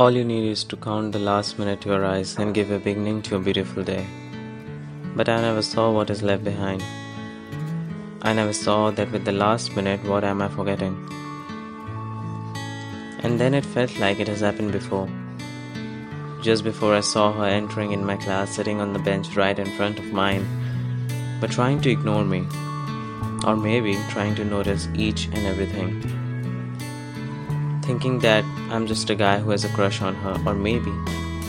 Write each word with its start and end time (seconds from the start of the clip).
All 0.00 0.12
you 0.12 0.24
need 0.24 0.50
is 0.50 0.64
to 0.64 0.76
count 0.76 1.12
the 1.12 1.18
last 1.18 1.58
minute 1.58 1.82
to 1.82 1.92
arise 1.92 2.38
and 2.38 2.54
give 2.54 2.70
a 2.70 2.78
beginning 2.78 3.20
to 3.24 3.36
a 3.36 3.38
beautiful 3.38 3.82
day. 3.84 4.06
But 5.14 5.28
I 5.28 5.42
never 5.42 5.60
saw 5.60 5.90
what 5.90 6.08
is 6.08 6.22
left 6.22 6.42
behind. 6.42 6.82
I 8.22 8.32
never 8.32 8.54
saw 8.54 8.90
that 8.92 9.12
with 9.12 9.26
the 9.26 9.32
last 9.32 9.76
minute, 9.76 10.02
what 10.04 10.24
am 10.24 10.40
I 10.40 10.48
forgetting? 10.48 10.94
And 13.22 13.38
then 13.38 13.52
it 13.52 13.66
felt 13.66 13.98
like 13.98 14.20
it 14.20 14.28
has 14.28 14.40
happened 14.40 14.72
before. 14.72 15.06
Just 16.40 16.64
before 16.64 16.94
I 16.94 17.00
saw 17.00 17.34
her 17.34 17.44
entering 17.44 17.92
in 17.92 18.02
my 18.02 18.16
class, 18.16 18.56
sitting 18.56 18.80
on 18.80 18.94
the 18.94 19.04
bench 19.10 19.36
right 19.36 19.58
in 19.58 19.76
front 19.76 19.98
of 19.98 20.14
mine, 20.14 20.48
but 21.42 21.50
trying 21.50 21.82
to 21.82 21.90
ignore 21.90 22.24
me, 22.24 22.46
or 23.46 23.54
maybe 23.54 23.98
trying 24.08 24.34
to 24.36 24.46
notice 24.46 24.88
each 24.94 25.26
and 25.26 25.46
everything 25.46 26.29
thinking 27.90 28.20
that 28.20 28.44
I'm 28.70 28.86
just 28.86 29.10
a 29.10 29.16
guy 29.16 29.40
who 29.40 29.50
has 29.50 29.64
a 29.64 29.68
crush 29.70 30.00
on 30.00 30.14
her, 30.24 30.34
or 30.46 30.54
maybe 30.54 30.92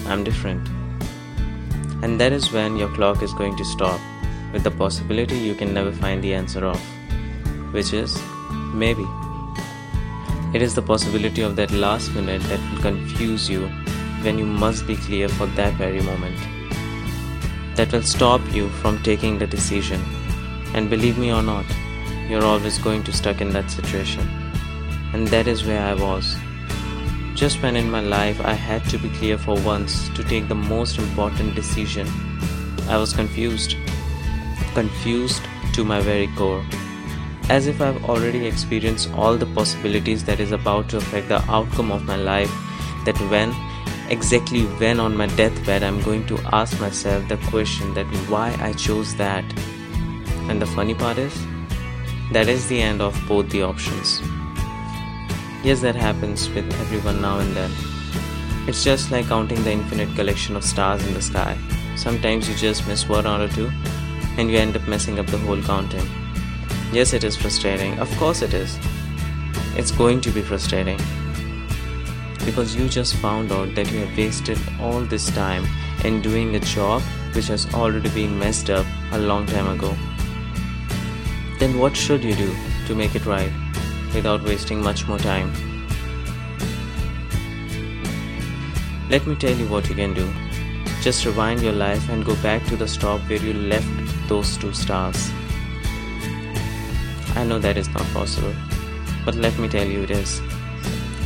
I'm 0.07 0.23
different. 0.23 0.67
And 2.01 2.19
that 2.19 2.33
is 2.33 2.51
when 2.51 2.77
your 2.77 2.89
clock 2.95 3.21
is 3.21 3.31
going 3.41 3.55
to 3.57 3.65
stop, 3.73 4.01
with 4.51 4.63
the 4.63 4.71
possibility 4.71 5.37
you 5.37 5.53
can 5.53 5.71
never 5.71 5.91
find 5.91 6.23
the 6.23 6.33
answer 6.33 6.65
of, 6.65 6.81
which 7.75 7.93
is 7.93 8.19
maybe. 8.73 9.05
It 10.55 10.63
is 10.63 10.73
the 10.73 10.81
possibility 10.81 11.43
of 11.43 11.55
that 11.57 11.69
last 11.69 12.11
minute 12.15 12.41
that 12.49 12.67
will 12.71 12.81
confuse 12.81 13.47
you 13.47 13.67
when 14.23 14.39
you 14.39 14.45
must 14.65 14.87
be 14.87 14.95
clear 14.95 15.29
for 15.29 15.45
that 15.61 15.75
very 15.75 16.01
moment. 16.01 16.39
That 17.75 17.93
will 17.93 18.07
stop 18.17 18.41
you 18.51 18.69
from 18.81 19.03
taking 19.03 19.37
the 19.37 19.45
decision. 19.45 20.01
And 20.73 20.89
believe 20.89 21.19
me 21.19 21.31
or 21.31 21.43
not, 21.43 21.65
you're 22.27 22.43
always 22.43 22.79
going 22.79 23.03
to 23.03 23.13
stuck 23.13 23.41
in 23.41 23.51
that 23.51 23.69
situation 23.69 24.50
and 25.13 25.27
that 25.27 25.47
is 25.47 25.65
where 25.65 25.81
I 25.81 25.93
was. 25.93 26.35
Just 27.35 27.61
when 27.63 27.75
in 27.75 27.89
my 27.89 28.01
life 28.01 28.39
I 28.41 28.53
had 28.53 28.83
to 28.89 28.97
be 28.97 29.09
clear 29.09 29.37
for 29.37 29.59
once 29.61 30.09
to 30.09 30.23
take 30.23 30.47
the 30.47 30.55
most 30.55 30.99
important 30.99 31.55
decision, 31.55 32.07
I 32.87 32.97
was 32.97 33.13
confused. 33.13 33.75
Confused 34.73 35.41
to 35.73 35.83
my 35.83 36.01
very 36.01 36.27
core. 36.35 36.63
As 37.49 37.67
if 37.67 37.81
I've 37.81 38.05
already 38.05 38.45
experienced 38.45 39.11
all 39.13 39.37
the 39.37 39.45
possibilities 39.47 40.23
that 40.25 40.39
is 40.39 40.51
about 40.51 40.89
to 40.89 40.97
affect 40.97 41.29
the 41.29 41.41
outcome 41.51 41.91
of 41.91 42.03
my 42.03 42.15
life, 42.15 42.51
that 43.05 43.17
when, 43.29 43.53
exactly 44.09 44.63
when 44.63 44.99
on 44.99 45.17
my 45.17 45.27
deathbed, 45.27 45.83
I'm 45.83 46.01
going 46.03 46.25
to 46.27 46.37
ask 46.53 46.79
myself 46.79 47.27
the 47.27 47.37
question 47.49 47.93
that 47.95 48.05
why 48.29 48.55
I 48.59 48.73
chose 48.73 49.15
that. 49.15 49.45
And 50.49 50.61
the 50.61 50.67
funny 50.67 50.95
part 50.95 51.17
is, 51.17 51.33
that 52.31 52.47
is 52.47 52.67
the 52.67 52.81
end 52.81 53.01
of 53.01 53.19
both 53.27 53.49
the 53.49 53.63
options. 53.63 54.21
Yes, 55.63 55.81
that 55.81 55.95
happens 55.95 56.49
with 56.49 56.65
everyone 56.81 57.21
now 57.21 57.37
and 57.37 57.55
then. 57.55 57.71
It's 58.67 58.83
just 58.83 59.11
like 59.11 59.27
counting 59.27 59.63
the 59.63 59.71
infinite 59.71 60.15
collection 60.15 60.55
of 60.55 60.63
stars 60.63 61.05
in 61.05 61.13
the 61.13 61.21
sky. 61.21 61.55
Sometimes 61.95 62.49
you 62.49 62.55
just 62.55 62.87
miss 62.87 63.07
one 63.07 63.27
or 63.27 63.47
two, 63.47 63.71
and 64.37 64.49
you 64.49 64.57
end 64.57 64.75
up 64.75 64.87
messing 64.87 65.19
up 65.19 65.27
the 65.27 65.37
whole 65.37 65.61
counting. 65.61 66.07
Yes, 66.91 67.13
it 67.13 67.23
is 67.23 67.37
frustrating. 67.37 67.99
Of 67.99 68.09
course, 68.17 68.41
it 68.41 68.55
is. 68.55 68.79
It's 69.75 69.91
going 69.91 70.19
to 70.21 70.31
be 70.31 70.41
frustrating. 70.41 70.99
Because 72.43 72.75
you 72.75 72.89
just 72.89 73.15
found 73.17 73.51
out 73.51 73.75
that 73.75 73.91
you 73.91 73.99
have 73.99 74.17
wasted 74.17 74.59
all 74.81 75.01
this 75.01 75.29
time 75.29 75.65
in 76.03 76.23
doing 76.23 76.55
a 76.55 76.59
job 76.59 77.03
which 77.33 77.47
has 77.47 77.71
already 77.75 78.09
been 78.09 78.37
messed 78.37 78.71
up 78.71 78.85
a 79.11 79.19
long 79.19 79.45
time 79.45 79.69
ago. 79.69 79.95
Then 81.59 81.77
what 81.77 81.95
should 81.95 82.23
you 82.23 82.35
do 82.35 82.55
to 82.87 82.95
make 82.95 83.15
it 83.15 83.27
right? 83.27 83.51
Without 84.13 84.43
wasting 84.43 84.81
much 84.81 85.07
more 85.07 85.17
time. 85.17 85.51
Let 89.09 89.27
me 89.27 89.35
tell 89.35 89.55
you 89.55 89.67
what 89.67 89.89
you 89.89 89.95
can 89.95 90.13
do. 90.13 90.31
Just 91.01 91.25
rewind 91.25 91.61
your 91.61 91.73
life 91.73 92.09
and 92.09 92.25
go 92.25 92.35
back 92.43 92.65
to 92.67 92.75
the 92.75 92.87
stop 92.87 93.21
where 93.29 93.39
you 93.39 93.53
left 93.53 93.87
those 94.27 94.57
two 94.57 94.73
stars. 94.73 95.31
I 97.35 97.43
know 97.43 97.59
that 97.59 97.77
is 97.77 97.89
not 97.89 98.05
possible, 98.13 98.53
but 99.25 99.35
let 99.35 99.57
me 99.57 99.67
tell 99.67 99.87
you 99.87 100.03
it 100.03 100.11
is. 100.11 100.41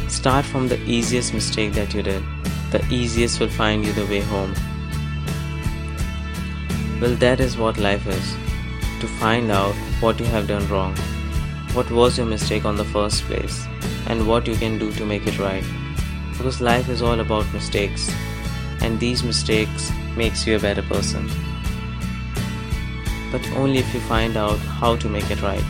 Start 0.07 0.45
from 0.45 0.68
the 0.68 0.81
easiest 0.85 1.34
mistake 1.34 1.74
that 1.74 1.94
you 1.94 2.03
did. 2.03 2.24
The 2.72 2.85
easiest 2.90 3.40
will 3.40 3.50
find 3.50 3.85
you 3.85 3.94
the 3.94 4.06
way 4.06 4.22
home. 4.22 4.53
Well, 7.01 7.16
that 7.16 7.40
is 7.40 7.57
what 7.57 7.78
life 7.78 8.07
is 8.07 8.35
to 9.01 9.07
find 9.19 9.51
out 9.51 9.75
what 10.00 10.19
you 10.19 10.25
have 10.25 10.47
done 10.47 10.68
wrong 10.69 10.95
what 11.75 11.91
was 11.91 12.18
your 12.18 12.25
mistake 12.25 12.66
on 12.66 12.78
the 12.78 12.86
first 12.86 13.24
place 13.25 13.68
and 14.08 14.28
what 14.28 14.47
you 14.47 14.56
can 14.56 14.80
do 14.80 14.91
to 14.94 15.06
make 15.06 15.28
it 15.28 15.38
right? 15.38 15.63
Because 16.31 16.62
life 16.62 16.90
is 16.90 17.02
all 17.02 17.19
about 17.19 17.53
mistakes 17.53 18.09
and 18.81 19.00
these 19.00 19.24
mistakes 19.24 19.91
makes 20.16 20.47
you 20.47 20.56
a 20.56 20.59
better 20.59 20.81
person. 20.84 21.30
But 23.31 23.46
only 23.58 23.80
if 23.80 23.94
you 23.94 24.00
find 24.00 24.38
out 24.38 24.58
how 24.81 24.96
to 24.96 25.09
make 25.09 25.30
it 25.30 25.41
right. 25.41 25.63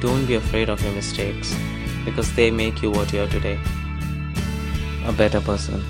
Don't 0.00 0.26
be 0.26 0.34
afraid 0.34 0.68
of 0.68 0.82
your 0.82 0.92
mistakes 0.92 1.54
because 2.04 2.34
they 2.34 2.50
make 2.50 2.82
you 2.82 2.90
what 2.90 3.12
you 3.12 3.20
are 3.20 3.28
today 3.28 3.58
a 5.06 5.12
better 5.12 5.40
person 5.40 5.84